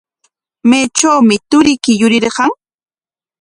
¿Maytrawmi 0.69 1.35
turiyki 1.49 1.91
yurirqan? 2.01 2.51